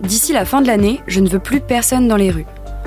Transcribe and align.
D'ici 0.00 0.32
la 0.32 0.44
fin 0.44 0.60
de 0.60 0.66
l'année, 0.66 1.00
je 1.06 1.20
ne 1.20 1.28
veux 1.28 1.38
plus 1.38 1.60
personne 1.60 2.08
dans 2.08 2.16
les 2.16 2.30
rues. 2.30 2.46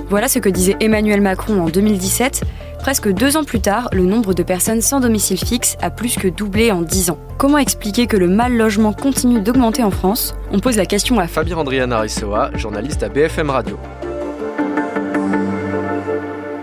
Voilà 0.10 0.28
ce 0.28 0.40
que 0.40 0.50
disait 0.50 0.76
Emmanuel 0.80 1.22
Macron 1.22 1.62
en 1.62 1.70
2017. 1.70 2.44
Presque 2.80 3.12
deux 3.12 3.38
ans 3.38 3.44
plus 3.44 3.62
tard, 3.62 3.90
le 3.94 4.04
nombre 4.04 4.34
de 4.34 4.44
personnes 4.44 4.82
sans 4.82 5.00
domicile 5.00 5.40
fixe 5.40 5.76
a 5.82 5.90
plus 5.90 6.18
que 6.18 6.28
doublé 6.28 6.72
en 6.72 6.82
dix 6.82 7.10
ans. 7.10 7.18
Comment 7.38 7.58
expliquer 7.58 8.06
que 8.06 8.18
le 8.18 8.28
mal 8.28 8.56
logement 8.56 8.94
continue 8.94 9.42
d'augmenter 9.42 9.84
en 9.84 9.92
France? 9.92 10.36
On 10.52 10.60
pose 10.60 10.78
la 10.78 10.86
question 10.86 11.20
à 11.20 11.28
Fabien 11.28 11.58
Andriana 11.58 11.98
Arissoa, 11.98 12.52
journaliste 12.56 13.02
à 13.02 13.10
BFM 13.10 13.50
Radio. 13.50 13.80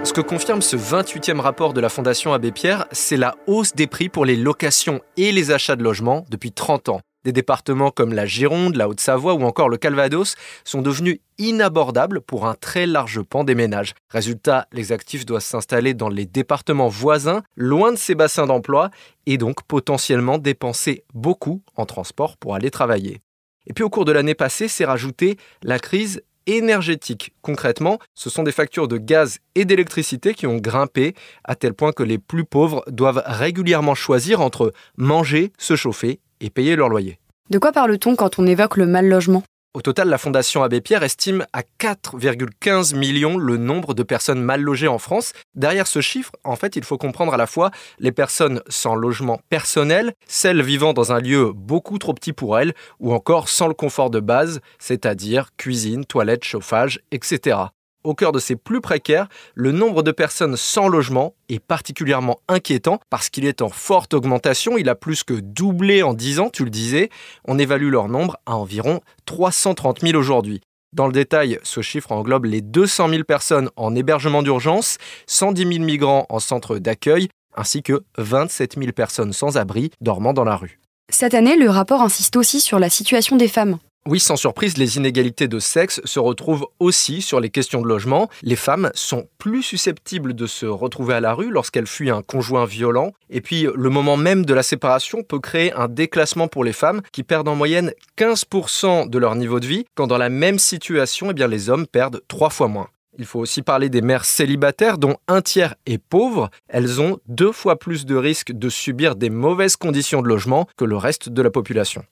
Ce 0.04 0.12
que 0.12 0.20
confirme 0.20 0.62
ce 0.62 0.76
28e 0.76 1.40
rapport 1.40 1.72
de 1.72 1.80
la 1.80 1.88
Fondation 1.88 2.32
Abbé 2.32 2.52
Pierre, 2.52 2.86
c'est 2.92 3.16
la 3.16 3.34
hausse 3.46 3.74
des 3.74 3.86
prix 3.86 4.08
pour 4.08 4.24
les 4.24 4.36
locations 4.36 5.00
et 5.16 5.32
les 5.32 5.50
achats 5.52 5.76
de 5.76 5.82
logements 5.82 6.24
depuis 6.28 6.52
30 6.52 6.88
ans. 6.88 7.00
Des 7.24 7.32
départements 7.32 7.92
comme 7.92 8.12
la 8.12 8.26
Gironde, 8.26 8.74
la 8.74 8.88
Haute-Savoie 8.88 9.34
ou 9.34 9.42
encore 9.44 9.68
le 9.68 9.76
Calvados 9.76 10.34
sont 10.64 10.82
devenus 10.82 11.20
inabordables 11.38 12.20
pour 12.20 12.46
un 12.46 12.54
très 12.54 12.84
large 12.84 13.22
pan 13.22 13.44
des 13.44 13.54
ménages. 13.54 13.94
Résultat, 14.10 14.66
les 14.72 14.90
actifs 14.90 15.24
doivent 15.24 15.42
s'installer 15.42 15.94
dans 15.94 16.08
les 16.08 16.26
départements 16.26 16.88
voisins, 16.88 17.42
loin 17.56 17.92
de 17.92 17.96
ces 17.96 18.16
bassins 18.16 18.46
d'emploi, 18.46 18.90
et 19.26 19.38
donc 19.38 19.62
potentiellement 19.62 20.38
dépenser 20.38 21.04
beaucoup 21.14 21.62
en 21.76 21.86
transport 21.86 22.36
pour 22.36 22.56
aller 22.56 22.72
travailler. 22.72 23.20
Et 23.68 23.72
puis 23.72 23.84
au 23.84 23.90
cours 23.90 24.04
de 24.04 24.12
l'année 24.12 24.34
passée, 24.34 24.66
s'est 24.66 24.84
rajoutée 24.84 25.36
la 25.62 25.78
crise 25.78 26.22
énergétique. 26.46 27.32
Concrètement, 27.40 28.00
ce 28.14 28.30
sont 28.30 28.42
des 28.42 28.50
factures 28.50 28.88
de 28.88 28.98
gaz 28.98 29.38
et 29.54 29.64
d'électricité 29.64 30.34
qui 30.34 30.48
ont 30.48 30.56
grimpé 30.56 31.14
à 31.44 31.54
tel 31.54 31.72
point 31.72 31.92
que 31.92 32.02
les 32.02 32.18
plus 32.18 32.44
pauvres 32.44 32.82
doivent 32.88 33.22
régulièrement 33.24 33.94
choisir 33.94 34.40
entre 34.40 34.72
manger, 34.96 35.52
se 35.56 35.76
chauffer 35.76 36.18
et 36.42 36.50
payer 36.50 36.76
leur 36.76 36.90
loyer. 36.90 37.18
De 37.48 37.58
quoi 37.58 37.72
parle-t-on 37.72 38.16
quand 38.16 38.38
on 38.38 38.46
évoque 38.46 38.76
le 38.76 38.86
mal 38.86 39.08
logement? 39.08 39.42
Au 39.74 39.80
total, 39.80 40.10
la 40.10 40.18
Fondation 40.18 40.62
Abbé 40.62 40.82
Pierre 40.82 41.02
estime 41.02 41.46
à 41.54 41.62
4,15 41.80 42.94
millions 42.94 43.38
le 43.38 43.56
nombre 43.56 43.94
de 43.94 44.02
personnes 44.02 44.42
mal 44.42 44.60
logées 44.60 44.86
en 44.86 44.98
France. 44.98 45.32
Derrière 45.54 45.86
ce 45.86 46.02
chiffre, 46.02 46.32
en 46.44 46.56
fait, 46.56 46.76
il 46.76 46.84
faut 46.84 46.98
comprendre 46.98 47.32
à 47.32 47.38
la 47.38 47.46
fois 47.46 47.70
les 47.98 48.12
personnes 48.12 48.60
sans 48.68 48.94
logement 48.94 49.40
personnel, 49.48 50.12
celles 50.28 50.60
vivant 50.60 50.92
dans 50.92 51.12
un 51.12 51.20
lieu 51.20 51.52
beaucoup 51.54 51.96
trop 51.96 52.12
petit 52.12 52.34
pour 52.34 52.58
elles, 52.58 52.74
ou 53.00 53.14
encore 53.14 53.48
sans 53.48 53.66
le 53.66 53.72
confort 53.72 54.10
de 54.10 54.20
base, 54.20 54.60
c'est-à-dire 54.78 55.48
cuisine, 55.56 56.04
toilette, 56.04 56.44
chauffage, 56.44 57.00
etc. 57.10 57.56
Au 58.04 58.14
cœur 58.14 58.32
de 58.32 58.40
ces 58.40 58.56
plus 58.56 58.80
précaires, 58.80 59.28
le 59.54 59.70
nombre 59.70 60.02
de 60.02 60.10
personnes 60.10 60.56
sans 60.56 60.88
logement 60.88 61.34
est 61.48 61.60
particulièrement 61.60 62.40
inquiétant 62.48 62.98
parce 63.10 63.30
qu'il 63.30 63.44
est 63.44 63.62
en 63.62 63.68
forte 63.68 64.12
augmentation. 64.12 64.76
Il 64.76 64.88
a 64.88 64.96
plus 64.96 65.22
que 65.22 65.34
doublé 65.34 66.02
en 66.02 66.12
10 66.12 66.40
ans, 66.40 66.50
tu 66.50 66.64
le 66.64 66.70
disais. 66.70 67.10
On 67.46 67.60
évalue 67.60 67.90
leur 67.90 68.08
nombre 68.08 68.38
à 68.44 68.56
environ 68.56 69.00
330 69.26 70.00
000 70.00 70.18
aujourd'hui. 70.18 70.62
Dans 70.92 71.06
le 71.06 71.12
détail, 71.12 71.60
ce 71.62 71.80
chiffre 71.80 72.10
englobe 72.10 72.46
les 72.46 72.60
200 72.60 73.08
000 73.08 73.24
personnes 73.24 73.70
en 73.76 73.94
hébergement 73.94 74.42
d'urgence, 74.42 74.98
110 75.28 75.62
000 75.62 75.84
migrants 75.84 76.26
en 76.28 76.40
centre 76.40 76.78
d'accueil, 76.78 77.28
ainsi 77.56 77.84
que 77.84 78.02
27 78.18 78.78
000 78.78 78.92
personnes 78.92 79.32
sans 79.32 79.56
abri 79.56 79.90
dormant 80.00 80.32
dans 80.32 80.44
la 80.44 80.56
rue. 80.56 80.80
Cette 81.08 81.34
année, 81.34 81.56
le 81.56 81.70
rapport 81.70 82.02
insiste 82.02 82.36
aussi 82.36 82.60
sur 82.60 82.78
la 82.78 82.90
situation 82.90 83.36
des 83.36 83.48
femmes. 83.48 83.78
Oui, 84.04 84.18
sans 84.18 84.34
surprise, 84.34 84.78
les 84.78 84.96
inégalités 84.96 85.46
de 85.46 85.60
sexe 85.60 86.00
se 86.04 86.18
retrouvent 86.18 86.66
aussi 86.80 87.22
sur 87.22 87.38
les 87.38 87.50
questions 87.50 87.80
de 87.80 87.86
logement. 87.86 88.28
Les 88.42 88.56
femmes 88.56 88.90
sont 88.94 89.28
plus 89.38 89.62
susceptibles 89.62 90.34
de 90.34 90.48
se 90.48 90.66
retrouver 90.66 91.14
à 91.14 91.20
la 91.20 91.34
rue 91.34 91.50
lorsqu'elles 91.50 91.86
fuient 91.86 92.10
un 92.10 92.22
conjoint 92.22 92.64
violent. 92.64 93.12
Et 93.30 93.40
puis, 93.40 93.68
le 93.72 93.90
moment 93.90 94.16
même 94.16 94.44
de 94.44 94.54
la 94.54 94.64
séparation 94.64 95.22
peut 95.22 95.38
créer 95.38 95.72
un 95.74 95.86
déclassement 95.86 96.48
pour 96.48 96.64
les 96.64 96.72
femmes 96.72 97.02
qui 97.12 97.22
perdent 97.22 97.46
en 97.46 97.54
moyenne 97.54 97.92
15% 98.18 99.08
de 99.08 99.18
leur 99.18 99.36
niveau 99.36 99.60
de 99.60 99.66
vie, 99.66 99.84
quand 99.94 100.08
dans 100.08 100.18
la 100.18 100.30
même 100.30 100.58
situation, 100.58 101.30
eh 101.30 101.46
les 101.46 101.70
hommes 101.70 101.86
perdent 101.86 102.22
trois 102.26 102.50
fois 102.50 102.66
moins. 102.66 102.88
Il 103.18 103.24
faut 103.24 103.38
aussi 103.38 103.62
parler 103.62 103.88
des 103.88 104.02
mères 104.02 104.24
célibataires 104.24 104.98
dont 104.98 105.16
un 105.28 105.42
tiers 105.42 105.76
est 105.86 105.98
pauvre. 105.98 106.50
Elles 106.66 107.00
ont 107.00 107.18
deux 107.28 107.52
fois 107.52 107.78
plus 107.78 108.04
de 108.04 108.16
risques 108.16 108.50
de 108.50 108.68
subir 108.68 109.14
des 109.14 109.30
mauvaises 109.30 109.76
conditions 109.76 110.22
de 110.22 110.28
logement 110.28 110.66
que 110.76 110.84
le 110.84 110.96
reste 110.96 111.28
de 111.28 111.42
la 111.42 111.50
population. 111.50 112.04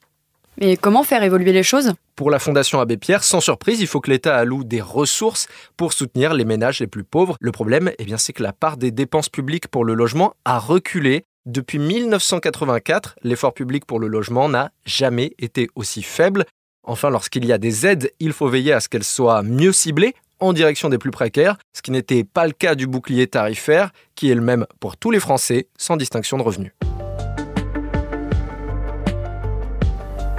Mais 0.61 0.77
comment 0.77 1.05
faire 1.05 1.23
évoluer 1.23 1.53
les 1.53 1.63
choses? 1.63 1.95
Pour 2.17 2.31
la 2.31 2.39
Fondation 2.39 2.81
Abbé 2.81 2.99
Pierre, 2.99 3.25
sans 3.25 3.41
surprise, 3.41 3.81
il 3.81 3.87
faut 3.87 4.01
que 4.01 4.11
l'État 4.11 4.37
alloue 4.37 4.63
des 4.63 4.83
ressources 4.83 5.49
pour 5.79 5.95
soutenir 5.95 6.35
les 6.35 6.45
ménages 6.45 6.81
les 6.81 6.87
plus 6.87 7.03
pauvres. 7.03 7.39
Le 7.41 7.51
problème, 7.51 7.93
eh 7.99 8.05
bien, 8.05 8.19
c'est 8.19 8.35
que 8.35 8.43
la 8.43 8.53
part 8.53 8.77
des 8.77 8.91
dépenses 8.91 9.31
publiques 9.31 9.69
pour 9.69 9.87
le 9.87 9.95
logement 9.95 10.35
a 10.45 10.59
reculé. 10.59 11.25
Depuis 11.47 11.79
1984, 11.79 13.17
l'effort 13.23 13.55
public 13.55 13.87
pour 13.87 13.99
le 13.99 14.07
logement 14.07 14.51
n'a 14.51 14.71
jamais 14.85 15.33
été 15.39 15.69
aussi 15.77 16.03
faible. 16.03 16.45
Enfin, 16.83 17.09
lorsqu'il 17.09 17.47
y 17.47 17.53
a 17.53 17.59
des 17.59 17.87
aides, 17.87 18.13
il 18.21 18.35
faut 18.35 18.49
veiller 18.49 18.75
à 18.75 18.81
ce 18.81 18.91
qu'elles 18.91 19.03
soient 19.03 19.43
mieux 19.43 19.73
ciblées 19.73 20.15
en 20.41 20.53
direction 20.53 20.91
des 20.91 20.99
plus 20.99 21.11
précaires, 21.11 21.57
ce 21.75 21.81
qui 21.81 21.91
n'était 21.91 22.25
pas 22.25 22.47
le 22.47 22.53
cas 22.53 22.75
du 22.75 22.87
bouclier 22.87 23.27
tarifaire, 23.27 23.93
qui 24.15 24.31
est 24.31 24.35
le 24.35 24.41
même 24.43 24.67
pour 24.79 24.99
tous 24.99 25.11
les 25.11 25.21
Français, 25.21 25.69
sans 25.79 25.97
distinction 25.97 26.37
de 26.37 26.43
revenus. 26.43 26.73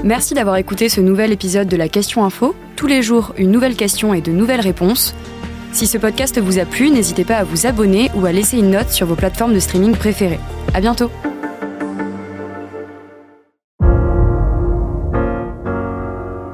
Merci 0.03 0.33
d'avoir 0.33 0.55
écouté 0.55 0.89
ce 0.89 0.99
nouvel 0.99 1.31
épisode 1.31 1.67
de 1.67 1.77
la 1.77 1.87
Question 1.87 2.25
Info. 2.25 2.55
Tous 2.75 2.87
les 2.87 3.03
jours, 3.03 3.33
une 3.37 3.51
nouvelle 3.51 3.75
question 3.75 4.15
et 4.15 4.21
de 4.21 4.31
nouvelles 4.31 4.61
réponses. 4.61 5.13
Si 5.73 5.85
ce 5.85 5.99
podcast 5.99 6.39
vous 6.39 6.57
a 6.57 6.65
plu, 6.65 6.89
n'hésitez 6.89 7.23
pas 7.23 7.35
à 7.35 7.43
vous 7.43 7.67
abonner 7.67 8.09
ou 8.15 8.25
à 8.25 8.31
laisser 8.31 8.57
une 8.57 8.71
note 8.71 8.89
sur 8.89 9.05
vos 9.05 9.13
plateformes 9.13 9.53
de 9.53 9.59
streaming 9.59 9.95
préférées. 9.95 10.39
À 10.73 10.81
bientôt! 10.81 11.11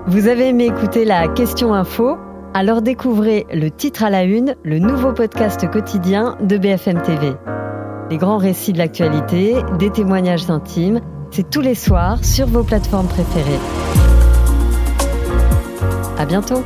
Vous 0.08 0.28
avez 0.28 0.50
aimé 0.50 0.66
écouter 0.66 1.06
la 1.06 1.30
Question 1.30 1.74
Info? 1.74 2.18
Alors 2.54 2.82
découvrez 2.82 3.46
le 3.54 3.72
titre 3.72 4.04
à 4.04 4.10
la 4.10 4.24
une, 4.24 4.56
le 4.64 4.80
nouveau 4.80 5.14
podcast 5.14 5.70
quotidien 5.72 6.36
de 6.42 6.58
BFM 6.58 7.02
TV. 7.02 7.32
Les 8.12 8.18
grands 8.18 8.38
récits 8.38 8.74
de 8.74 8.78
l'actualité, 8.80 9.56
des 9.80 9.90
témoignages 9.90 10.50
intimes 10.50 11.00
tous 11.44 11.62
les 11.62 11.76
soirs 11.76 12.24
sur 12.24 12.48
vos 12.48 12.64
plateformes 12.64 13.08
préférées. 13.08 13.60
À 16.18 16.26
bientôt! 16.26 16.64